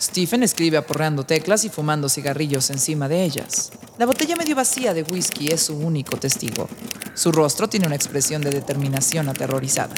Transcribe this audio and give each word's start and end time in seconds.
Stephen 0.00 0.42
escribe 0.42 0.76
aporreando 0.76 1.24
teclas 1.24 1.64
y 1.64 1.70
fumando 1.70 2.08
cigarrillos 2.08 2.68
encima 2.70 3.08
de 3.08 3.24
ellas. 3.24 3.72
La 3.98 4.04
botella 4.04 4.36
medio 4.36 4.54
vacía 4.54 4.92
de 4.92 5.02
whisky 5.02 5.48
es 5.48 5.62
su 5.62 5.76
único 5.76 6.18
testigo. 6.18 6.68
Su 7.14 7.32
rostro 7.32 7.68
tiene 7.68 7.86
una 7.86 7.96
expresión 7.96 8.42
de 8.42 8.50
determinación 8.50 9.28
aterrorizada. 9.30 9.94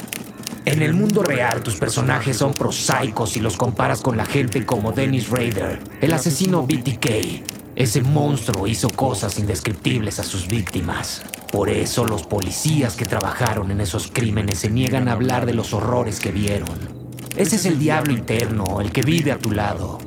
En 0.63 0.81
el 0.81 0.93
mundo 0.93 1.21
real, 1.21 1.63
tus 1.63 1.75
personajes 1.75 2.37
son 2.37 2.53
prosaicos 2.53 3.31
si 3.31 3.41
los 3.41 3.57
comparas 3.57 4.01
con 4.01 4.15
la 4.15 4.25
gente 4.25 4.65
como 4.65 4.93
Dennis 4.93 5.29
Rader, 5.29 5.81
el 5.99 6.13
asesino 6.13 6.63
BTK. 6.63 7.43
Ese 7.75 8.01
monstruo 8.01 8.67
hizo 8.67 8.89
cosas 8.89 9.37
indescriptibles 9.39 10.19
a 10.19 10.23
sus 10.23 10.47
víctimas. 10.47 11.23
Por 11.51 11.69
eso 11.69 12.05
los 12.05 12.23
policías 12.23 12.95
que 12.95 13.05
trabajaron 13.05 13.71
en 13.71 13.81
esos 13.81 14.09
crímenes 14.13 14.59
se 14.59 14.69
niegan 14.69 15.07
a 15.07 15.13
hablar 15.13 15.45
de 15.45 15.53
los 15.53 15.73
horrores 15.73 16.19
que 16.19 16.31
vieron. 16.31 16.98
Ese 17.39 17.55
es 17.55 17.65
el 17.65 17.79
diablo 17.79 18.11
interno, 18.11 18.81
el 18.81 18.91
que 18.91 19.01
vive 19.01 19.31
a 19.31 19.39
tu 19.39 19.51
lado, 19.51 19.97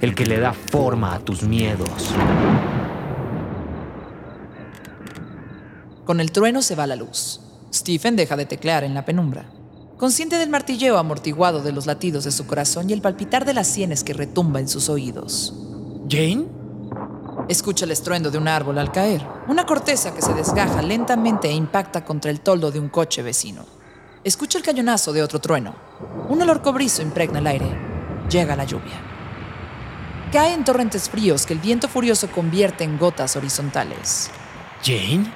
el 0.00 0.14
que 0.14 0.24
le 0.24 0.40
da 0.40 0.54
forma 0.54 1.14
a 1.14 1.18
tus 1.18 1.42
miedos. 1.42 2.14
Con 6.06 6.20
el 6.20 6.32
trueno 6.32 6.62
se 6.62 6.74
va 6.76 6.86
la 6.86 6.96
luz. 6.96 7.42
Stephen 7.70 8.16
deja 8.16 8.34
de 8.34 8.46
teclear 8.46 8.82
en 8.82 8.94
la 8.94 9.04
penumbra. 9.04 9.44
Consciente 9.98 10.38
del 10.38 10.48
martilleo 10.48 10.96
amortiguado 10.96 11.62
de 11.62 11.72
los 11.72 11.84
latidos 11.84 12.24
de 12.24 12.32
su 12.32 12.46
corazón 12.46 12.88
y 12.88 12.94
el 12.94 13.02
palpitar 13.02 13.44
de 13.44 13.52
las 13.52 13.66
sienes 13.66 14.02
que 14.02 14.14
retumba 14.14 14.58
en 14.58 14.68
sus 14.70 14.88
oídos. 14.88 15.52
¿Jane? 16.08 16.46
Escucha 17.50 17.84
el 17.84 17.90
estruendo 17.90 18.30
de 18.30 18.38
un 18.38 18.48
árbol 18.48 18.78
al 18.78 18.90
caer, 18.90 19.20
una 19.48 19.66
corteza 19.66 20.14
que 20.14 20.22
se 20.22 20.32
desgaja 20.32 20.80
lentamente 20.80 21.48
e 21.48 21.52
impacta 21.52 22.06
contra 22.06 22.30
el 22.30 22.40
toldo 22.40 22.70
de 22.70 22.80
un 22.80 22.88
coche 22.88 23.20
vecino. 23.20 23.79
Escucha 24.22 24.58
el 24.58 24.64
cañonazo 24.64 25.14
de 25.14 25.22
otro 25.22 25.38
trueno. 25.38 25.74
Un 26.28 26.42
olor 26.42 26.60
cobrizo 26.60 27.00
impregna 27.00 27.38
el 27.38 27.46
aire. 27.46 27.70
Llega 28.28 28.54
la 28.54 28.64
lluvia. 28.64 29.00
Cae 30.30 30.52
en 30.52 30.62
torrentes 30.62 31.08
fríos 31.08 31.46
que 31.46 31.54
el 31.54 31.58
viento 31.58 31.88
furioso 31.88 32.30
convierte 32.30 32.84
en 32.84 32.98
gotas 32.98 33.36
horizontales. 33.36 34.30
¿Jane? 34.84 35.32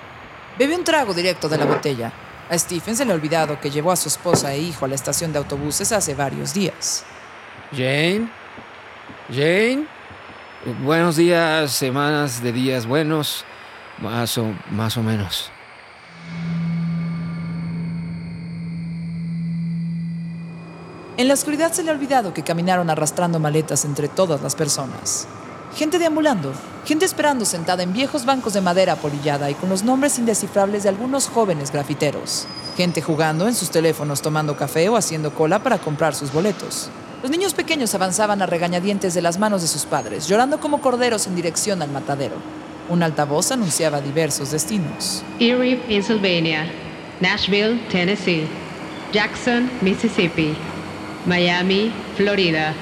Bebe 0.58 0.76
un 0.76 0.84
trago 0.84 1.14
directo 1.14 1.48
de 1.48 1.56
la 1.56 1.64
botella. 1.64 2.12
A 2.50 2.58
Stephen 2.58 2.94
se 2.94 3.06
le 3.06 3.12
ha 3.12 3.14
olvidado 3.14 3.58
que 3.58 3.70
llevó 3.70 3.90
a 3.90 3.96
su 3.96 4.08
esposa 4.08 4.52
e 4.52 4.60
hijo 4.60 4.84
a 4.84 4.88
la 4.88 4.96
estación 4.96 5.32
de 5.32 5.38
autobuses 5.38 5.90
hace 5.90 6.14
varios 6.14 6.52
días. 6.52 7.06
¿Jane? 7.72 8.28
¿Jane? 9.30 9.86
Buenos 10.82 11.16
días, 11.16 11.72
semanas 11.72 12.42
de 12.42 12.52
días 12.52 12.84
buenos, 12.84 13.46
más 13.98 14.36
o, 14.36 14.54
más 14.70 14.98
o 14.98 15.02
menos. 15.02 15.53
En 21.16 21.28
la 21.28 21.34
oscuridad 21.34 21.72
se 21.72 21.84
le 21.84 21.90
ha 21.90 21.94
olvidado 21.94 22.34
que 22.34 22.42
caminaron 22.42 22.90
arrastrando 22.90 23.38
maletas 23.38 23.84
entre 23.84 24.08
todas 24.08 24.42
las 24.42 24.56
personas. 24.56 25.28
Gente 25.76 26.00
deambulando, 26.00 26.52
gente 26.84 27.04
esperando 27.04 27.44
sentada 27.44 27.84
en 27.84 27.92
viejos 27.92 28.24
bancos 28.24 28.52
de 28.52 28.60
madera 28.60 28.94
apolillada 28.94 29.48
y 29.48 29.54
con 29.54 29.68
los 29.68 29.84
nombres 29.84 30.18
indescifrables 30.18 30.82
de 30.82 30.88
algunos 30.88 31.28
jóvenes 31.28 31.70
grafiteros. 31.70 32.48
Gente 32.76 33.00
jugando 33.00 33.46
en 33.46 33.54
sus 33.54 33.70
teléfonos 33.70 34.22
tomando 34.22 34.56
café 34.56 34.88
o 34.88 34.96
haciendo 34.96 35.32
cola 35.32 35.60
para 35.60 35.78
comprar 35.78 36.16
sus 36.16 36.32
boletos. 36.32 36.90
Los 37.22 37.30
niños 37.30 37.54
pequeños 37.54 37.94
avanzaban 37.94 38.42
a 38.42 38.46
regañadientes 38.46 39.14
de 39.14 39.22
las 39.22 39.38
manos 39.38 39.62
de 39.62 39.68
sus 39.68 39.84
padres, 39.84 40.26
llorando 40.26 40.58
como 40.58 40.80
corderos 40.80 41.28
en 41.28 41.36
dirección 41.36 41.80
al 41.80 41.90
matadero. 41.90 42.34
Un 42.88 43.04
altavoz 43.04 43.52
anunciaba 43.52 44.00
diversos 44.00 44.50
destinos. 44.50 45.22
Erie, 45.38 45.76
Pennsylvania. 45.76 46.66
Nashville, 47.20 47.80
Tennessee. 47.88 48.48
Jackson, 49.12 49.70
Mississippi. 49.80 50.56
Miami, 51.26 51.90
Florida. 52.16 52.74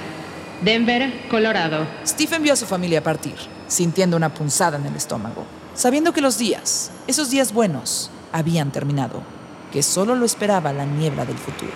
Denver, 0.63 1.29
Colorado. 1.29 1.87
Stephen 2.05 2.43
vio 2.43 2.53
a 2.53 2.57
su 2.57 2.67
familia 2.67 3.03
partir, 3.03 3.37
sintiendo 3.69 4.17
una 4.17 4.35
punzada 4.35 4.79
en 4.79 4.87
el 4.87 4.97
estómago, 4.97 5.45
sabiendo 5.75 6.13
que 6.13 6.21
los 6.21 6.39
días, 6.39 6.91
esos 7.07 7.31
días 7.31 7.53
buenos, 7.53 8.11
habían 8.33 8.73
terminado, 8.73 9.23
que 9.73 9.83
solo 9.83 10.17
lo 10.17 10.25
esperaba 10.25 10.73
la 10.73 10.85
niebla 10.85 11.25
del 11.25 11.39
futuro. 11.39 11.73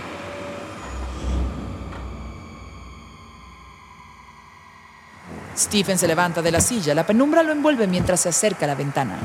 Stephen 5.56 5.98
se 5.98 6.08
levanta 6.08 6.42
de 6.42 6.52
la 6.52 6.60
silla, 6.60 6.94
la 6.94 7.06
penumbra 7.06 7.42
lo 7.42 7.52
envuelve 7.52 7.86
mientras 7.86 8.20
se 8.20 8.28
acerca 8.28 8.66
a 8.66 8.68
la 8.68 8.74
ventana. 8.74 9.18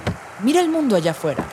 Mira 0.43 0.61
el 0.61 0.69
mundo 0.69 0.95
allá 0.95 1.11
afuera, 1.11 1.43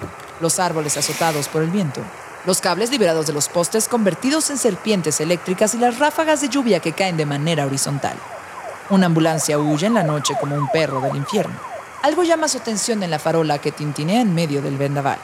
los 0.41 0.59
árboles 0.59 0.97
azotados 0.97 1.49
por 1.49 1.63
el 1.63 1.71
viento, 1.71 2.03
los 2.47 2.61
cables 2.61 2.91
liberados 2.91 3.27
de 3.27 3.33
los 3.33 3.49
postes 3.49 3.89
convertidos 3.89 4.51
en 4.51 4.59
serpientes 4.59 5.21
eléctricas 5.21 5.75
y 5.75 5.79
las 5.79 5.99
ráfagas 5.99 6.41
de 6.41 6.49
lluvia 6.49 6.81
que 6.81 6.93
caen 6.93 7.17
de 7.17 7.27
manera 7.27 7.67
horizontal. 7.67 8.17
Una 8.91 9.07
ambulancia 9.07 9.59
huye 9.59 9.87
en 9.87 9.95
la 9.95 10.03
noche 10.03 10.35
como 10.41 10.57
un 10.57 10.69
perro 10.69 11.01
del 11.01 11.17
infierno. 11.17 11.57
Algo 12.03 12.23
llama 12.23 12.49
su 12.49 12.59
atención 12.59 13.03
en 13.03 13.11
la 13.11 13.19
farola 13.19 13.59
que 13.59 13.73
tintinea 13.73 14.21
en 14.21 14.35
medio 14.35 14.63
del 14.63 14.79
vendaval. 14.79 15.19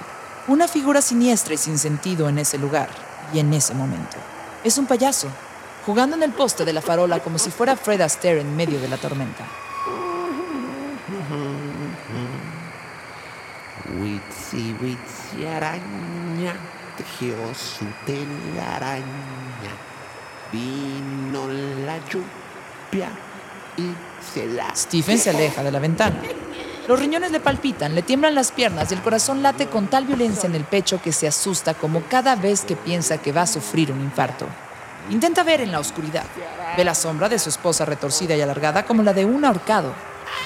Una 0.49 0.69
figura 0.69 1.01
siniestra 1.01 1.55
y 1.55 1.57
sin 1.57 1.79
sentido 1.79 2.29
en 2.29 2.39
ese 2.39 2.59
lugar 2.59 2.89
y 3.33 3.39
en 3.39 3.55
ese 3.55 3.75
momento. 3.75 4.17
Es 4.65 4.77
un 4.77 4.87
payaso, 4.87 5.29
jugando 5.87 6.17
en 6.17 6.23
el 6.23 6.33
poste 6.33 6.65
de 6.65 6.73
la 6.73 6.83
farola 6.83 7.21
como 7.21 7.39
si 7.39 7.51
fuera 7.51 7.77
Fred 7.77 8.01
Astaire 8.01 8.41
en 8.41 8.57
medio 8.57 8.81
de 8.81 8.89
la 8.89 8.97
tormenta. 8.97 9.45
Araña, 15.57 16.55
tejió 17.19 17.37
su 17.55 17.85
telaraña. 18.07 19.05
Vino 20.53 21.49
la 21.49 21.99
lluvia 22.09 23.09
y 23.77 23.91
se 24.33 24.47
la... 24.47 24.75
Stephen 24.75 25.19
se 25.19 25.31
aleja 25.31 25.63
de 25.63 25.73
la 25.73 25.79
ventana. 25.79 26.21
Los 26.87 27.01
riñones 27.01 27.31
le 27.31 27.41
palpitan, 27.41 27.95
le 27.95 28.03
tiemblan 28.03 28.35
las 28.35 28.53
piernas 28.53 28.91
y 28.91 28.95
el 28.95 29.03
corazón 29.03 29.43
late 29.43 29.69
con 29.69 29.89
tal 29.89 30.05
violencia 30.05 30.47
en 30.47 30.55
el 30.55 30.65
pecho 30.65 31.01
que 31.01 31.13
se 31.13 31.27
asusta 31.27 31.75
como 31.75 32.03
cada 32.03 32.37
vez 32.37 32.65
que 32.65 32.77
piensa 32.77 33.19
que 33.19 33.33
va 33.33 33.43
a 33.43 33.47
sufrir 33.47 33.91
un 33.91 34.01
infarto. 34.01 34.47
Intenta 35.11 35.43
ver 35.43 35.61
en 35.61 35.73
la 35.73 35.81
oscuridad. 35.81 36.25
Ve 36.77 36.85
la 36.85 36.95
sombra 36.95 37.29
de 37.29 37.39
su 37.39 37.49
esposa 37.49 37.85
retorcida 37.85 38.37
y 38.37 38.43
alargada 38.43 38.85
como 38.85 39.03
la 39.03 39.13
de 39.13 39.25
un 39.25 39.45
ahorcado, 39.45 39.95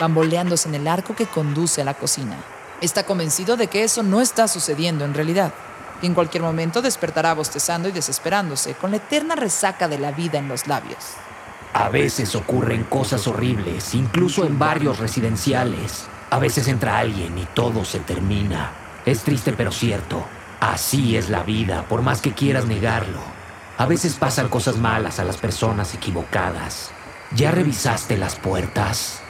bamboleándose 0.00 0.69
en 0.69 0.76
el 0.76 0.88
arco 0.88 1.14
que 1.14 1.26
conduce 1.26 1.82
a 1.82 1.84
la 1.84 1.94
cocina. 1.94 2.37
Está 2.81 3.04
convencido 3.04 3.56
de 3.56 3.66
que 3.66 3.82
eso 3.82 4.04
no 4.04 4.20
está 4.20 4.46
sucediendo 4.46 5.04
en 5.04 5.14
realidad, 5.14 5.52
que 6.00 6.06
en 6.06 6.14
cualquier 6.14 6.42
momento 6.42 6.82
despertará 6.82 7.34
bostezando 7.34 7.88
y 7.88 7.92
desesperándose, 7.92 8.74
con 8.74 8.90
la 8.90 8.98
eterna 8.98 9.34
resaca 9.34 9.88
de 9.88 9.98
la 9.98 10.12
vida 10.12 10.38
en 10.38 10.48
los 10.48 10.66
labios. 10.66 10.98
A 11.74 11.88
veces 11.90 12.34
ocurren 12.34 12.84
cosas 12.84 13.26
horribles, 13.26 13.94
incluso 13.94 14.44
en 14.44 14.58
barrios 14.58 14.98
residenciales. 14.98 16.06
A 16.30 16.38
veces 16.38 16.66
entra 16.68 16.98
alguien 16.98 17.36
y 17.38 17.44
todo 17.54 17.84
se 17.84 18.00
termina. 18.00 18.72
Es 19.04 19.22
triste 19.22 19.52
pero 19.52 19.70
cierto. 19.70 20.24
Así 20.60 21.16
es 21.16 21.30
la 21.30 21.42
vida, 21.42 21.84
por 21.88 22.02
más 22.02 22.20
que 22.20 22.32
quieras 22.32 22.64
negarlo. 22.66 23.20
A 23.76 23.86
veces 23.86 24.14
pasan 24.14 24.48
cosas 24.48 24.76
malas 24.76 25.20
a 25.20 25.24
las 25.24 25.36
personas 25.36 25.94
equivocadas. 25.94 26.90
¿Ya 27.36 27.50
revisaste 27.50 28.16
las 28.16 28.36
puertas? 28.36 29.20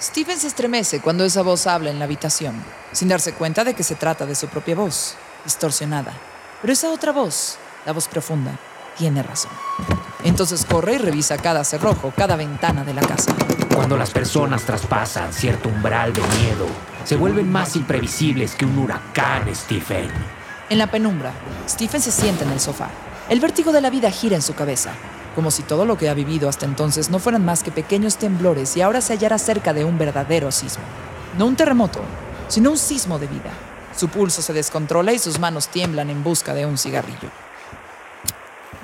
Stephen 0.00 0.38
se 0.38 0.46
estremece 0.46 1.00
cuando 1.00 1.24
esa 1.24 1.42
voz 1.42 1.66
habla 1.66 1.90
en 1.90 1.98
la 1.98 2.04
habitación, 2.04 2.54
sin 2.92 3.08
darse 3.08 3.32
cuenta 3.32 3.64
de 3.64 3.74
que 3.74 3.82
se 3.82 3.96
trata 3.96 4.26
de 4.26 4.34
su 4.34 4.46
propia 4.46 4.74
voz, 4.74 5.16
distorsionada. 5.44 6.12
Pero 6.60 6.72
esa 6.72 6.90
otra 6.90 7.12
voz, 7.12 7.56
la 7.86 7.92
voz 7.92 8.08
profunda, 8.08 8.52
tiene 8.96 9.22
razón. 9.22 9.52
Entonces 10.24 10.66
corre 10.66 10.94
y 10.94 10.98
revisa 10.98 11.38
cada 11.38 11.64
cerrojo, 11.64 12.12
cada 12.16 12.36
ventana 12.36 12.84
de 12.84 12.94
la 12.94 13.00
casa. 13.00 13.32
Cuando 13.74 13.96
las 13.96 14.10
personas 14.10 14.62
traspasan 14.62 15.32
cierto 15.32 15.68
umbral 15.68 16.12
de 16.12 16.20
miedo, 16.20 16.66
se 17.04 17.16
vuelven 17.16 17.50
más 17.50 17.76
imprevisibles 17.76 18.54
que 18.54 18.66
un 18.66 18.78
huracán, 18.78 19.48
Stephen. 19.54 20.10
En 20.68 20.78
la 20.78 20.88
penumbra, 20.88 21.32
Stephen 21.68 22.00
se 22.00 22.10
sienta 22.10 22.44
en 22.44 22.50
el 22.50 22.60
sofá. 22.60 22.88
El 23.28 23.40
vértigo 23.40 23.72
de 23.72 23.80
la 23.80 23.90
vida 23.90 24.10
gira 24.10 24.36
en 24.36 24.42
su 24.42 24.54
cabeza, 24.54 24.92
como 25.34 25.50
si 25.50 25.62
todo 25.62 25.84
lo 25.86 25.96
que 25.96 26.08
ha 26.08 26.14
vivido 26.14 26.48
hasta 26.48 26.66
entonces 26.66 27.10
no 27.10 27.18
fueran 27.18 27.44
más 27.44 27.62
que 27.62 27.70
pequeños 27.70 28.16
temblores 28.16 28.76
y 28.76 28.82
ahora 28.82 29.00
se 29.00 29.14
hallara 29.14 29.38
cerca 29.38 29.72
de 29.72 29.84
un 29.84 29.96
verdadero 29.96 30.52
sismo. 30.52 30.84
No 31.38 31.46
un 31.46 31.56
terremoto, 31.56 32.00
sino 32.48 32.70
un 32.70 32.78
sismo 32.78 33.18
de 33.18 33.28
vida. 33.28 33.50
Su 34.00 34.08
pulso 34.08 34.40
se 34.40 34.54
descontrola 34.54 35.12
y 35.12 35.18
sus 35.18 35.38
manos 35.38 35.68
tiemblan 35.68 36.08
en 36.08 36.24
busca 36.24 36.54
de 36.54 36.64
un 36.64 36.78
cigarrillo. 36.78 37.28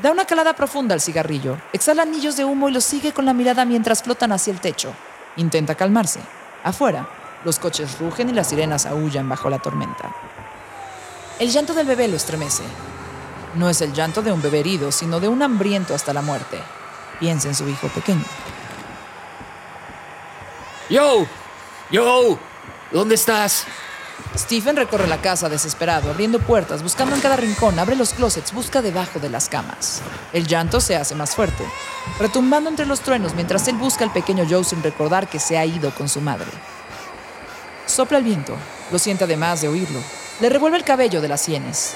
Da 0.03 0.13
una 0.13 0.27
calada 0.27 0.53
profunda 0.53 0.93
al 0.93 1.01
cigarrillo, 1.01 1.57
exhala 1.73 2.03
anillos 2.03 2.37
de 2.37 2.45
humo 2.45 2.69
y 2.69 2.73
los 2.73 2.85
sigue 2.85 3.15
con 3.15 3.25
la 3.25 3.33
mirada 3.33 3.65
mientras 3.65 4.03
flotan 4.03 4.33
hacia 4.33 4.53
el 4.53 4.61
techo. 4.61 4.93
Intenta 5.37 5.75
calmarse. 5.75 6.21
Afuera, 6.63 7.09
los 7.47 7.59
coches 7.59 7.99
rugen 7.99 8.29
y 8.29 8.35
las 8.35 8.49
sirenas 8.49 8.85
aullan 8.85 9.27
bajo 9.27 9.49
la 9.49 9.59
tormenta. 9.59 10.15
El 11.39 11.51
llanto 11.51 11.73
del 11.73 11.87
bebé 11.87 12.09
lo 12.09 12.17
estremece. 12.19 12.65
No 13.55 13.71
es 13.71 13.81
el 13.81 13.95
llanto 13.95 14.21
de 14.21 14.33
un 14.33 14.43
bebé 14.43 14.61
herido, 14.61 14.93
sino 14.93 15.19
de 15.19 15.29
un 15.29 15.43
hambriento 15.43 15.95
hasta 15.95 16.13
la 16.13 16.21
muerte. 16.21 16.61
Piensa 17.19 17.49
en 17.49 17.55
su 17.55 17.67
hijo 17.67 17.89
pequeño. 17.89 18.27
¡Yo! 20.91 21.25
¡Yo! 21.91 22.39
¿Dónde 22.93 23.15
estás? 23.15 23.67
Stephen 24.37 24.77
recorre 24.77 25.07
la 25.07 25.21
casa 25.21 25.49
desesperado, 25.49 26.11
abriendo 26.11 26.39
puertas, 26.41 26.83
buscando 26.83 27.15
en 27.15 27.21
cada 27.21 27.37
rincón, 27.37 27.79
abre 27.79 27.97
los 27.97 28.13
closets, 28.13 28.53
busca 28.53 28.83
debajo 28.83 29.19
de 29.19 29.31
las 29.31 29.49
camas. 29.49 30.03
El 30.33 30.47
llanto 30.47 30.81
se 30.81 30.97
hace 30.97 31.15
más 31.15 31.35
fuerte, 31.35 31.65
retumbando 32.19 32.69
entre 32.69 32.87
los 32.87 33.01
truenos 33.01 33.35
mientras 33.35 33.67
él 33.69 33.77
busca 33.77 34.05
al 34.05 34.13
pequeño 34.13 34.47
Joe 34.49 34.65
sin 34.65 34.83
recordar 34.83 35.29
que 35.29 35.39
se 35.39 35.57
ha 35.57 35.65
ido 35.65 35.95
con 35.95 36.09
su 36.09 36.21
madre. 36.21 36.47
Sopla 37.87 38.19
el 38.19 38.25
viento, 38.25 38.57
lo 38.91 38.99
siente 38.99 39.25
además 39.25 39.61
de 39.61 39.69
oírlo. 39.69 40.01
Le 40.41 40.51
revuelve 40.51 40.77
el 40.77 40.85
cabello 40.85 41.21
de 41.21 41.29
las 41.29 41.41
sienes. 41.41 41.95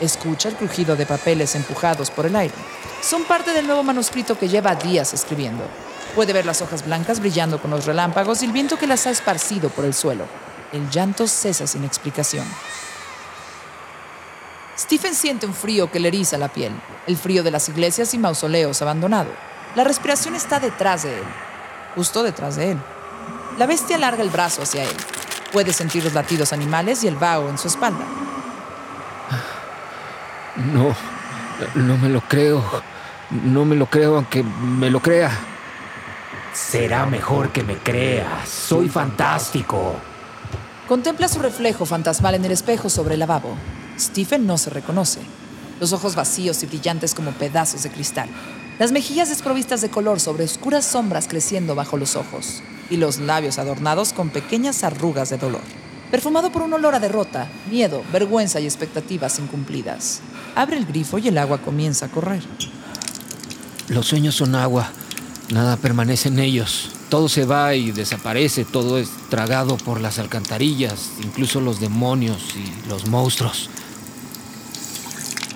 Escucha 0.00 0.48
el 0.48 0.56
crujido 0.56 0.94
de 0.94 1.06
papeles 1.06 1.54
empujados 1.54 2.10
por 2.10 2.26
el 2.26 2.36
aire. 2.36 2.54
Son 3.00 3.24
parte 3.24 3.52
del 3.52 3.66
nuevo 3.66 3.82
manuscrito 3.82 4.38
que 4.38 4.48
lleva 4.48 4.74
días 4.74 5.14
escribiendo. 5.14 5.64
Puede 6.14 6.32
ver 6.32 6.44
las 6.44 6.60
hojas 6.60 6.84
blancas 6.84 7.20
brillando 7.20 7.60
con 7.60 7.70
los 7.70 7.86
relámpagos 7.86 8.42
y 8.42 8.46
el 8.46 8.52
viento 8.52 8.78
que 8.78 8.86
las 8.86 9.06
ha 9.06 9.10
esparcido 9.10 9.68
por 9.70 9.84
el 9.84 9.94
suelo. 9.94 10.26
El 10.72 10.88
llanto 10.90 11.26
cesa 11.26 11.66
sin 11.66 11.84
explicación. 11.84 12.46
Stephen 14.78 15.14
siente 15.14 15.46
un 15.46 15.54
frío 15.54 15.90
que 15.90 16.00
le 16.00 16.08
eriza 16.08 16.38
la 16.38 16.48
piel, 16.48 16.72
el 17.06 17.16
frío 17.16 17.42
de 17.42 17.50
las 17.50 17.68
iglesias 17.68 18.14
y 18.14 18.18
mausoleos 18.18 18.80
abandonados. 18.80 19.34
La 19.74 19.84
respiración 19.84 20.34
está 20.34 20.60
detrás 20.60 21.02
de 21.02 21.18
él, 21.18 21.24
justo 21.94 22.22
detrás 22.22 22.56
de 22.56 22.72
él. 22.72 22.78
La 23.58 23.66
bestia 23.66 23.96
alarga 23.96 24.22
el 24.22 24.30
brazo 24.30 24.62
hacia 24.62 24.82
él. 24.82 24.96
Puede 25.52 25.72
sentir 25.74 26.02
los 26.04 26.14
latidos 26.14 26.52
animales 26.52 27.04
y 27.04 27.08
el 27.08 27.16
vaho 27.16 27.50
en 27.50 27.58
su 27.58 27.68
espalda. 27.68 28.04
No, 30.56 30.94
no 31.74 31.98
me 31.98 32.08
lo 32.08 32.20
creo. 32.22 32.62
No 33.30 33.64
me 33.64 33.76
lo 33.76 33.86
creo 33.86 34.16
aunque 34.16 34.42
me 34.42 34.90
lo 34.90 35.00
crea. 35.00 35.30
Será 36.52 37.06
mejor 37.06 37.50
que 37.50 37.62
me 37.62 37.76
creas. 37.76 38.48
Soy 38.48 38.88
fantástico. 38.88 39.96
Contempla 40.88 41.28
su 41.28 41.38
reflejo 41.38 41.86
fantasmal 41.86 42.34
en 42.34 42.44
el 42.44 42.50
espejo 42.50 42.90
sobre 42.90 43.14
el 43.14 43.20
lavabo. 43.20 43.54
Stephen 43.98 44.46
no 44.46 44.58
se 44.58 44.70
reconoce. 44.70 45.20
Los 45.78 45.92
ojos 45.92 46.16
vacíos 46.16 46.62
y 46.62 46.66
brillantes 46.66 47.14
como 47.14 47.30
pedazos 47.30 47.84
de 47.84 47.90
cristal. 47.90 48.28
Las 48.80 48.90
mejillas 48.90 49.28
desprovistas 49.28 49.80
de 49.80 49.90
color 49.90 50.18
sobre 50.18 50.44
oscuras 50.44 50.84
sombras 50.84 51.28
creciendo 51.28 51.76
bajo 51.76 51.96
los 51.96 52.16
ojos. 52.16 52.62
Y 52.90 52.96
los 52.96 53.20
labios 53.20 53.58
adornados 53.58 54.12
con 54.12 54.30
pequeñas 54.30 54.82
arrugas 54.82 55.30
de 55.30 55.38
dolor. 55.38 55.62
Perfumado 56.10 56.50
por 56.50 56.62
un 56.62 56.72
olor 56.72 56.96
a 56.96 57.00
derrota, 57.00 57.48
miedo, 57.70 58.02
vergüenza 58.12 58.58
y 58.60 58.64
expectativas 58.64 59.38
incumplidas. 59.38 60.20
Abre 60.56 60.76
el 60.76 60.84
grifo 60.84 61.16
y 61.18 61.28
el 61.28 61.38
agua 61.38 61.58
comienza 61.58 62.06
a 62.06 62.10
correr. 62.10 62.42
Los 63.88 64.08
sueños 64.08 64.34
son 64.34 64.56
agua. 64.56 64.90
Nada 65.50 65.76
permanece 65.76 66.28
en 66.28 66.40
ellos. 66.40 66.90
Todo 67.12 67.28
se 67.28 67.44
va 67.44 67.74
y 67.74 67.92
desaparece. 67.92 68.64
Todo 68.64 68.96
es 68.96 69.10
tragado 69.28 69.76
por 69.76 70.00
las 70.00 70.18
alcantarillas, 70.18 71.12
incluso 71.22 71.60
los 71.60 71.78
demonios 71.78 72.54
y 72.56 72.88
los 72.88 73.06
monstruos. 73.06 73.68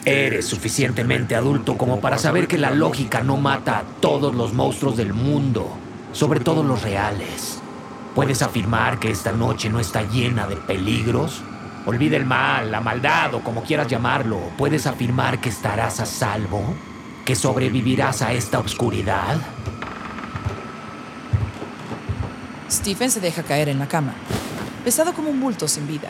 Eres 0.04 0.44
suficientemente 0.44 1.34
adulto 1.34 1.78
como 1.78 1.98
para 1.98 2.18
saber 2.18 2.46
que 2.46 2.58
la 2.58 2.72
lógica 2.72 3.22
no 3.22 3.38
mata 3.38 3.78
a 3.78 3.82
todos 4.02 4.34
los 4.34 4.52
monstruos 4.52 4.98
del 4.98 5.14
mundo, 5.14 5.66
sobre 6.12 6.40
todo 6.40 6.62
los 6.62 6.82
reales. 6.82 7.58
¿Puedes 8.14 8.42
afirmar 8.42 8.98
que 8.98 9.10
esta 9.10 9.32
noche 9.32 9.70
no 9.70 9.80
está 9.80 10.02
llena 10.02 10.46
de 10.46 10.56
peligros? 10.56 11.40
Olvida 11.86 12.18
el 12.18 12.26
mal, 12.26 12.70
la 12.70 12.82
maldad 12.82 13.32
o 13.32 13.40
como 13.40 13.62
quieras 13.62 13.88
llamarlo. 13.88 14.38
¿Puedes 14.58 14.86
afirmar 14.86 15.40
que 15.40 15.48
estarás 15.48 16.00
a 16.00 16.04
salvo? 16.04 16.74
¿Que 17.24 17.34
sobrevivirás 17.34 18.20
a 18.20 18.34
esta 18.34 18.58
oscuridad? 18.58 19.38
Stephen 22.70 23.10
se 23.10 23.20
deja 23.20 23.44
caer 23.44 23.68
en 23.68 23.78
la 23.78 23.86
cama, 23.86 24.14
pesado 24.84 25.14
como 25.14 25.30
un 25.30 25.40
bulto 25.40 25.68
sin 25.68 25.86
vida. 25.86 26.08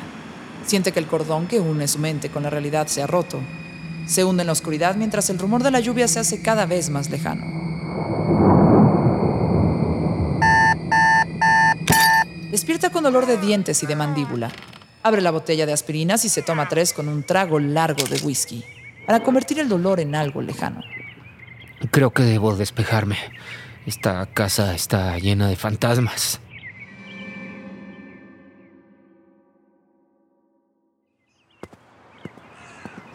Siente 0.64 0.90
que 0.90 0.98
el 0.98 1.06
cordón 1.06 1.46
que 1.46 1.60
une 1.60 1.86
su 1.86 1.98
mente 1.98 2.30
con 2.30 2.42
la 2.42 2.50
realidad 2.50 2.86
se 2.86 3.02
ha 3.02 3.06
roto. 3.06 3.40
Se 4.06 4.24
hunde 4.24 4.42
en 4.42 4.46
la 4.46 4.52
oscuridad 4.52 4.96
mientras 4.96 5.28
el 5.30 5.38
rumor 5.38 5.62
de 5.62 5.70
la 5.70 5.80
lluvia 5.80 6.08
se 6.08 6.18
hace 6.18 6.40
cada 6.40 6.64
vez 6.64 6.90
más 6.90 7.10
lejano. 7.10 7.44
Despierta 12.50 12.90
con 12.90 13.04
dolor 13.04 13.26
de 13.26 13.36
dientes 13.36 13.82
y 13.82 13.86
de 13.86 13.96
mandíbula. 13.96 14.50
Abre 15.02 15.20
la 15.20 15.30
botella 15.30 15.66
de 15.66 15.72
aspirinas 15.72 16.24
y 16.24 16.30
se 16.30 16.42
toma 16.42 16.68
tres 16.68 16.92
con 16.92 17.08
un 17.08 17.22
trago 17.22 17.60
largo 17.60 18.04
de 18.06 18.18
whisky, 18.24 18.64
para 19.06 19.22
convertir 19.22 19.58
el 19.60 19.68
dolor 19.68 20.00
en 20.00 20.14
algo 20.14 20.40
lejano. 20.40 20.80
Creo 21.90 22.12
que 22.12 22.22
debo 22.22 22.56
despejarme. 22.56 23.18
Esta 23.84 24.26
casa 24.26 24.74
está 24.74 25.18
llena 25.18 25.48
de 25.48 25.56
fantasmas. 25.56 26.40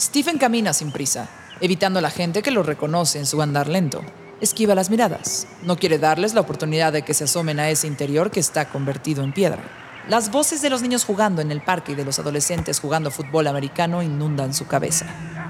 Stephen 0.01 0.39
camina 0.39 0.73
sin 0.73 0.91
prisa, 0.91 1.29
evitando 1.59 1.99
a 1.99 2.01
la 2.01 2.09
gente 2.09 2.41
que 2.41 2.49
lo 2.49 2.63
reconoce 2.63 3.19
en 3.19 3.27
su 3.27 3.39
andar 3.39 3.67
lento. 3.67 4.01
Esquiva 4.41 4.73
las 4.73 4.89
miradas. 4.89 5.47
No 5.61 5.77
quiere 5.77 5.99
darles 5.99 6.33
la 6.33 6.41
oportunidad 6.41 6.91
de 6.91 7.03
que 7.03 7.13
se 7.13 7.25
asomen 7.25 7.59
a 7.59 7.69
ese 7.69 7.85
interior 7.85 8.31
que 8.31 8.39
está 8.39 8.67
convertido 8.67 9.23
en 9.23 9.31
piedra. 9.31 9.61
Las 10.09 10.31
voces 10.31 10.63
de 10.63 10.71
los 10.71 10.81
niños 10.81 11.05
jugando 11.05 11.43
en 11.43 11.51
el 11.51 11.61
parque 11.61 11.91
y 11.91 11.95
de 11.95 12.03
los 12.03 12.17
adolescentes 12.17 12.79
jugando 12.79 13.11
fútbol 13.11 13.45
americano 13.45 14.01
inundan 14.01 14.55
su 14.55 14.65
cabeza. 14.65 15.05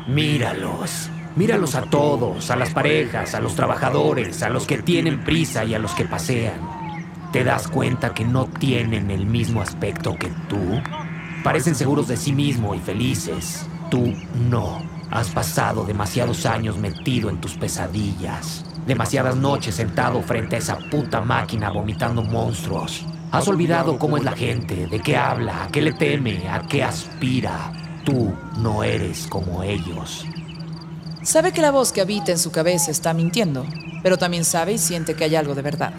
Míralos. 0.09 1.09
Míralos 1.37 1.75
a 1.75 1.83
todos, 1.83 2.51
a 2.51 2.57
las 2.57 2.71
parejas, 2.71 3.33
a 3.33 3.39
los 3.39 3.55
trabajadores, 3.55 4.43
a 4.43 4.49
los 4.49 4.67
que 4.67 4.79
tienen 4.79 5.23
prisa 5.23 5.63
y 5.63 5.75
a 5.75 5.79
los 5.79 5.93
que 5.93 6.03
pasean. 6.03 6.59
¿Te 7.31 7.45
das 7.45 7.69
cuenta 7.69 8.13
que 8.13 8.25
no 8.25 8.47
tienen 8.47 9.11
el 9.11 9.25
mismo 9.25 9.61
aspecto 9.61 10.17
que 10.17 10.27
tú? 10.49 10.81
Parecen 11.41 11.73
seguros 11.73 12.09
de 12.09 12.17
sí 12.17 12.33
mismos 12.33 12.75
y 12.75 12.81
felices. 12.81 13.65
Tú 13.91 14.13
no. 14.49 14.81
Has 15.11 15.29
pasado 15.31 15.83
demasiados 15.83 16.45
años 16.45 16.77
metido 16.77 17.29
en 17.29 17.41
tus 17.41 17.57
pesadillas. 17.57 18.63
Demasiadas 18.87 19.35
noches 19.35 19.75
sentado 19.75 20.21
frente 20.21 20.55
a 20.55 20.59
esa 20.59 20.77
puta 20.89 21.19
máquina 21.19 21.69
vomitando 21.69 22.23
monstruos. 22.23 23.05
Has 23.33 23.49
olvidado 23.49 23.99
cómo 23.99 24.15
es 24.15 24.23
la 24.23 24.31
gente, 24.31 24.87
de 24.87 25.01
qué 25.01 25.17
habla, 25.17 25.65
a 25.65 25.67
qué 25.67 25.81
le 25.81 25.91
teme, 25.91 26.47
a 26.47 26.61
qué 26.61 26.85
aspira. 26.85 27.73
Tú 28.05 28.33
no 28.59 28.81
eres 28.81 29.27
como 29.27 29.61
ellos. 29.61 30.25
Sabe 31.21 31.51
que 31.51 31.61
la 31.61 31.71
voz 31.71 31.91
que 31.91 31.99
habita 31.99 32.31
en 32.31 32.39
su 32.39 32.49
cabeza 32.51 32.91
está 32.91 33.13
mintiendo, 33.13 33.65
pero 34.03 34.17
también 34.17 34.45
sabe 34.45 34.71
y 34.71 34.77
siente 34.77 35.15
que 35.15 35.25
hay 35.25 35.35
algo 35.35 35.53
de 35.53 35.63
verdad. 35.63 35.91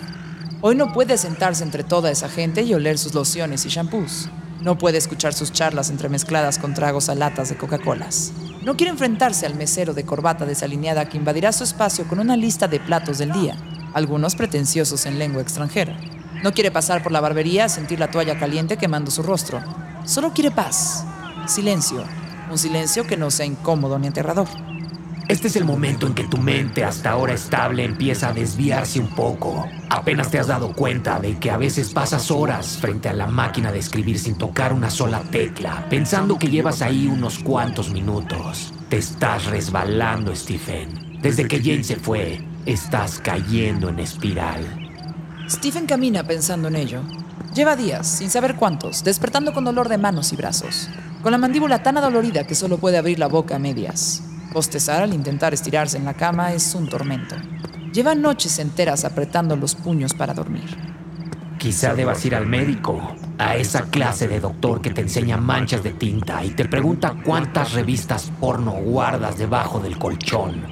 Hoy 0.62 0.76
no 0.76 0.94
puede 0.94 1.18
sentarse 1.18 1.62
entre 1.62 1.84
toda 1.84 2.11
esa 2.11 2.30
gente 2.30 2.62
y 2.62 2.72
oler 2.72 2.96
sus 2.96 3.12
lociones 3.12 3.66
y 3.66 3.68
shampoos. 3.68 4.30
No 4.62 4.78
puede 4.78 4.99
escuchar 4.99 5.35
sus 5.35 5.50
charlas 5.50 5.90
entremezcladas 5.90 6.59
con 6.59 6.73
tragos 6.73 7.09
a 7.09 7.16
latas 7.16 7.49
de 7.49 7.57
Coca-Colas. 7.57 8.33
No 8.62 8.76
quiere 8.76 8.92
enfrentarse 8.92 9.45
al 9.45 9.57
mesero 9.57 9.92
de 9.92 10.04
corbata 10.04 10.47
desalineada 10.47 11.09
que 11.09 11.16
invadirá 11.16 11.50
su 11.50 11.64
espacio 11.64 12.07
con 12.07 12.21
una 12.21 12.37
lista 12.37 12.69
de 12.69 12.78
platos 12.78 13.19
del 13.19 13.33
día, 13.33 13.57
algunos 13.92 14.37
pretenciosos 14.37 15.04
en 15.07 15.19
lengua 15.19 15.42
extranjera. 15.42 15.97
No 16.45 16.52
quiere 16.52 16.71
pasar 16.71 17.02
por 17.02 17.11
la 17.11 17.21
barbería 17.21 17.64
a 17.64 17.69
sentir 17.69 17.99
la 17.99 18.12
toalla 18.12 18.38
caliente 18.38 18.76
quemando 18.76 19.11
su 19.11 19.25
rostro. 19.25 19.61
Solo 20.04 20.33
quiere 20.33 20.52
paz, 20.52 21.04
silencio, 21.49 22.04
un 22.49 22.57
silencio 22.57 23.04
que 23.04 23.16
no 23.16 23.33
sea 23.33 23.47
incómodo 23.47 23.99
ni 23.99 24.07
aterrador. 24.07 24.47
Este 25.29 25.47
es 25.47 25.57
el 25.57 25.64
momento 25.64 26.07
en 26.07 26.14
que 26.14 26.25
tu 26.25 26.37
mente, 26.37 26.85
hasta 26.85 27.11
ahora 27.11 27.33
estable, 27.33 27.85
empieza 27.85 28.29
a 28.29 28.33
desviarse 28.33 28.99
un 28.99 29.09
poco. 29.09 29.69
Apenas 29.88 30.31
te 30.31 30.38
has 30.38 30.49
dado 30.49 30.73
cuenta 30.73 31.21
de 31.21 31.38
que 31.38 31.50
a 31.50 31.57
veces 31.57 31.91
pasas 31.91 32.31
horas 32.31 32.79
frente 32.81 33.09
a 33.09 33.12
la 33.12 33.29
máquina 33.29 33.71
de 33.71 33.79
escribir 33.79 34.19
sin 34.19 34.37
tocar 34.37 34.73
una 34.73 34.91
sola 34.91 35.23
tecla, 35.31 35.87
pensando 35.88 36.38
que 36.38 36.49
llevas 36.49 36.83
ahí 36.83 37.07
unos 37.07 37.38
cuantos 37.38 37.91
minutos. 37.93 38.75
Te 38.88 38.99
estás 38.99 39.47
resbalando, 39.47 40.35
Stephen. 40.35 41.21
Desde 41.23 41.47
que 41.47 41.62
Jane 41.62 41.85
se 41.85 41.97
fue, 41.97 42.45
estás 42.67 43.21
cayendo 43.21 43.88
en 43.91 44.00
espiral. 44.00 44.67
Stephen 45.49 45.87
camina 45.87 46.25
pensando 46.25 46.67
en 46.67 46.76
ello. 46.76 47.02
Lleva 47.55 47.76
días, 47.76 48.09
sin 48.09 48.29
saber 48.29 48.57
cuántos, 48.57 49.05
despertando 49.05 49.52
con 49.52 49.64
dolor 49.64 49.88
de 49.88 49.99
manos 49.99 50.33
y 50.33 50.37
brazos, 50.37 50.88
con 51.23 51.31
la 51.31 51.38
mandíbula 51.38 51.83
tan 51.83 51.97
adolorida 51.97 52.45
que 52.45 52.55
solo 52.55 52.79
puede 52.79 52.99
abrir 52.99 53.19
la 53.19 53.29
boca 53.29 53.57
a 53.57 53.59
medias. 53.59 54.23
Bostezar 54.52 55.02
al 55.02 55.14
intentar 55.14 55.54
estirarse 55.54 55.97
en 55.97 56.04
la 56.04 56.12
cama 56.12 56.52
es 56.52 56.75
un 56.75 56.87
tormento. 56.87 57.37
Lleva 57.92 58.14
noches 58.14 58.59
enteras 58.59 59.04
apretando 59.04 59.56
los 59.56 59.75
puños 59.75 60.12
para 60.12 60.35
dormir. 60.35 60.76
Quizá 61.59 61.94
debas 61.94 62.23
ir 62.26 62.35
al 62.35 62.47
médico, 62.47 63.16
a 63.38 63.56
esa 63.56 63.85
clase 63.85 64.28
de 64.28 64.40
doctor 64.40 64.82
que 64.82 64.90
te 64.90 65.00
enseña 65.00 65.38
manchas 65.38 65.82
de 65.82 65.92
tinta 65.92 66.44
y 66.44 66.50
te 66.50 66.66
pregunta 66.66 67.14
cuántas 67.25 67.73
revistas 67.73 68.30
porno 68.40 68.73
guardas 68.73 69.38
debajo 69.38 69.80
del 69.80 69.99
colchón. 69.99 70.64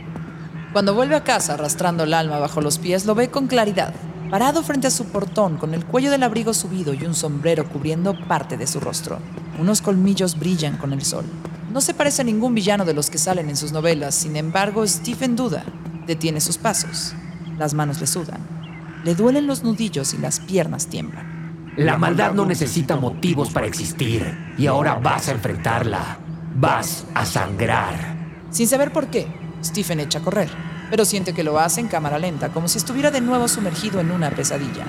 Cuando 0.72 0.94
vuelve 0.94 1.16
a 1.16 1.24
casa 1.24 1.54
arrastrando 1.54 2.04
el 2.04 2.12
alma 2.12 2.38
bajo 2.38 2.60
los 2.60 2.78
pies, 2.78 3.06
lo 3.06 3.14
ve 3.14 3.30
con 3.30 3.46
claridad, 3.46 3.94
parado 4.30 4.62
frente 4.62 4.88
a 4.88 4.90
su 4.90 5.06
portón 5.06 5.56
con 5.56 5.72
el 5.72 5.86
cuello 5.86 6.10
del 6.10 6.22
abrigo 6.22 6.52
subido 6.52 6.92
y 6.92 7.04
un 7.04 7.14
sombrero 7.14 7.66
cubriendo 7.66 8.14
parte 8.28 8.58
de 8.58 8.66
su 8.66 8.78
rostro. 8.78 9.20
Unos 9.58 9.80
colmillos 9.80 10.38
brillan 10.38 10.76
con 10.76 10.92
el 10.92 11.02
sol. 11.02 11.24
No 11.70 11.80
se 11.80 11.94
parece 11.94 12.22
a 12.22 12.24
ningún 12.24 12.52
villano 12.52 12.84
de 12.84 12.94
los 12.94 13.10
que 13.10 13.18
salen 13.18 13.48
en 13.48 13.56
sus 13.56 13.70
novelas, 13.70 14.16
sin 14.16 14.34
embargo, 14.34 14.84
Stephen 14.86 15.36
duda. 15.36 15.64
Detiene 16.04 16.40
sus 16.40 16.58
pasos. 16.58 17.14
Las 17.58 17.74
manos 17.74 18.00
le 18.00 18.08
sudan. 18.08 18.40
Le 19.04 19.14
duelen 19.14 19.46
los 19.46 19.62
nudillos 19.62 20.12
y 20.12 20.18
las 20.18 20.40
piernas 20.40 20.88
tiemblan. 20.88 21.72
La 21.76 21.96
maldad 21.96 22.32
no 22.32 22.44
necesita 22.44 22.96
motivos 22.96 23.50
para 23.50 23.68
existir 23.68 24.36
y 24.58 24.66
ahora 24.66 24.96
vas 24.96 25.28
a 25.28 25.32
enfrentarla. 25.32 26.18
Vas 26.56 27.04
a 27.14 27.24
sangrar. 27.24 28.16
Sin 28.50 28.66
saber 28.66 28.92
por 28.92 29.06
qué, 29.06 29.28
Stephen 29.64 30.00
echa 30.00 30.18
a 30.18 30.22
correr, 30.22 30.50
pero 30.90 31.04
siente 31.04 31.34
que 31.34 31.44
lo 31.44 31.60
hace 31.60 31.80
en 31.80 31.86
cámara 31.86 32.18
lenta, 32.18 32.48
como 32.48 32.66
si 32.66 32.78
estuviera 32.78 33.12
de 33.12 33.20
nuevo 33.20 33.46
sumergido 33.46 34.00
en 34.00 34.10
una 34.10 34.30
pesadilla. 34.30 34.86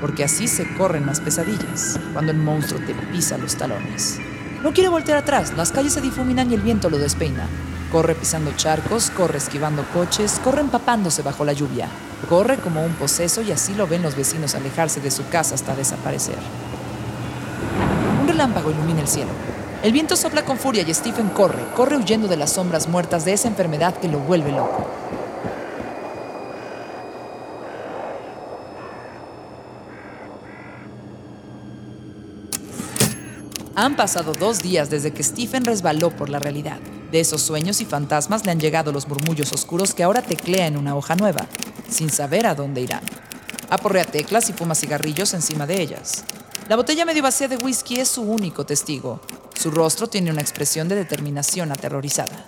Porque 0.00 0.22
así 0.22 0.46
se 0.46 0.72
corren 0.74 1.06
las 1.06 1.20
pesadillas, 1.20 1.98
cuando 2.12 2.30
el 2.30 2.38
monstruo 2.38 2.80
te 2.86 2.94
pisa 3.10 3.38
los 3.38 3.56
talones. 3.56 4.20
No 4.62 4.72
quiere 4.72 4.88
voltear 4.88 5.18
atrás, 5.18 5.52
las 5.56 5.72
calles 5.72 5.92
se 5.92 6.00
difuminan 6.00 6.48
y 6.48 6.54
el 6.54 6.60
viento 6.60 6.88
lo 6.88 6.96
despeina. 6.96 7.48
Corre 7.90 8.14
pisando 8.14 8.52
charcos, 8.52 9.10
corre 9.10 9.38
esquivando 9.38 9.84
coches, 9.92 10.40
corre 10.44 10.60
empapándose 10.60 11.22
bajo 11.22 11.44
la 11.44 11.52
lluvia. 11.52 11.88
Corre 12.28 12.58
como 12.58 12.84
un 12.84 12.92
poseso 12.94 13.42
y 13.42 13.50
así 13.50 13.74
lo 13.74 13.88
ven 13.88 14.02
los 14.02 14.14
vecinos 14.14 14.54
alejarse 14.54 15.00
de 15.00 15.10
su 15.10 15.28
casa 15.28 15.56
hasta 15.56 15.74
desaparecer. 15.74 16.38
Un 18.20 18.28
relámpago 18.28 18.70
ilumina 18.70 19.00
el 19.00 19.08
cielo. 19.08 19.32
El 19.82 19.90
viento 19.90 20.14
sopla 20.14 20.44
con 20.44 20.58
furia 20.58 20.84
y 20.86 20.94
Stephen 20.94 21.30
corre, 21.30 21.64
corre 21.74 21.96
huyendo 21.96 22.28
de 22.28 22.36
las 22.36 22.52
sombras 22.52 22.88
muertas 22.88 23.24
de 23.24 23.32
esa 23.32 23.48
enfermedad 23.48 23.96
que 23.96 24.06
lo 24.06 24.20
vuelve 24.20 24.52
loco. 24.52 25.01
Han 33.82 33.96
pasado 33.96 34.32
dos 34.32 34.62
días 34.62 34.90
desde 34.90 35.10
que 35.10 35.24
Stephen 35.24 35.64
resbaló 35.64 36.10
por 36.10 36.28
la 36.28 36.38
realidad. 36.38 36.78
De 37.10 37.18
esos 37.18 37.42
sueños 37.42 37.80
y 37.80 37.84
fantasmas 37.84 38.46
le 38.46 38.52
han 38.52 38.60
llegado 38.60 38.92
los 38.92 39.08
murmullos 39.08 39.52
oscuros 39.52 39.92
que 39.92 40.04
ahora 40.04 40.22
teclea 40.22 40.68
en 40.68 40.76
una 40.76 40.94
hoja 40.94 41.16
nueva, 41.16 41.48
sin 41.88 42.08
saber 42.08 42.46
a 42.46 42.54
dónde 42.54 42.80
irán. 42.80 43.02
Aporrea 43.70 44.04
teclas 44.04 44.48
y 44.48 44.52
fuma 44.52 44.76
cigarrillos 44.76 45.34
encima 45.34 45.66
de 45.66 45.82
ellas. 45.82 46.22
La 46.68 46.76
botella 46.76 47.04
medio 47.04 47.24
vacía 47.24 47.48
de 47.48 47.56
whisky 47.56 47.98
es 47.98 48.06
su 48.06 48.22
único 48.22 48.64
testigo. 48.64 49.20
Su 49.52 49.72
rostro 49.72 50.06
tiene 50.06 50.30
una 50.30 50.42
expresión 50.42 50.86
de 50.86 50.94
determinación 50.94 51.72
aterrorizada. 51.72 52.46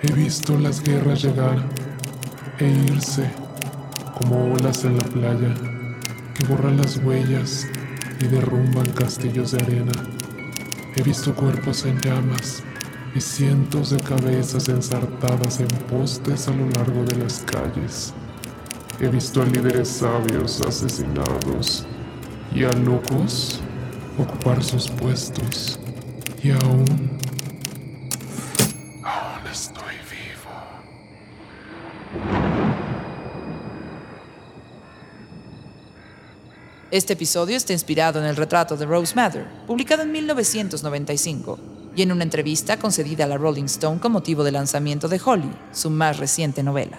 He 0.00 0.12
visto 0.12 0.56
las 0.56 0.82
guerras 0.82 1.22
llegar 1.22 1.62
e 2.58 2.68
irse 2.68 3.30
como 4.18 4.54
olas 4.54 4.82
en 4.84 4.96
la 4.96 5.04
playa 5.04 5.54
que 6.34 6.46
borran 6.46 6.78
las 6.78 6.96
huellas 6.96 7.66
y 8.18 8.28
derrumban 8.28 8.86
castillos 8.92 9.52
de 9.52 9.62
arena. 9.62 9.92
He 10.94 11.02
visto 11.02 11.34
cuerpos 11.34 11.86
en 11.86 11.98
llamas 12.00 12.62
y 13.14 13.20
cientos 13.20 13.90
de 13.90 13.96
cabezas 13.98 14.68
ensartadas 14.68 15.60
en 15.60 15.68
postes 15.88 16.48
a 16.48 16.50
lo 16.50 16.68
largo 16.68 17.02
de 17.04 17.16
las 17.16 17.40
calles. 17.40 18.12
He 19.00 19.08
visto 19.08 19.40
a 19.40 19.46
líderes 19.46 19.88
sabios 19.88 20.60
asesinados 20.60 21.86
y 22.54 22.64
a 22.64 22.72
locos 22.72 23.60
ocupar 24.18 24.62
sus 24.62 24.88
puestos. 24.90 25.78
Y 26.42 26.50
aún, 26.50 27.18
Este 36.92 37.14
episodio 37.14 37.56
está 37.56 37.72
inspirado 37.72 38.20
en 38.20 38.26
el 38.26 38.36
retrato 38.36 38.76
de 38.76 38.84
Rose 38.84 39.14
Mather, 39.14 39.46
publicado 39.66 40.02
en 40.02 40.12
1995, 40.12 41.58
y 41.96 42.02
en 42.02 42.12
una 42.12 42.22
entrevista 42.22 42.78
concedida 42.78 43.24
a 43.24 43.28
la 43.28 43.38
Rolling 43.38 43.64
Stone 43.64 43.98
con 43.98 44.12
motivo 44.12 44.44
del 44.44 44.52
lanzamiento 44.52 45.08
de 45.08 45.18
Holly, 45.24 45.50
su 45.72 45.88
más 45.88 46.18
reciente 46.18 46.62
novela. 46.62 46.98